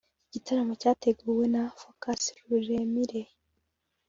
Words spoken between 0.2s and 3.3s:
Iki gitaramo cyateguwe na Focus ruremire